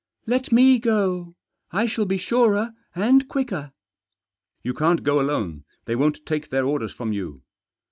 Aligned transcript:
"Let 0.35 0.51
me 0.51 0.79
go; 0.79 1.35
I 1.69 1.85
shall 1.85 2.05
be 2.05 2.17
surer— 2.17 2.71
and 3.05 3.27
quicker."" 3.27 3.71
You 4.63 4.73
can't 4.73 5.03
go 5.03 5.21
alone; 5.21 5.63
they 5.85 5.95
won't 5.95 6.25
take 6.25 6.49
their 6.49 6.65
orders 6.65 6.91
from 6.91 7.13
you." 7.13 7.43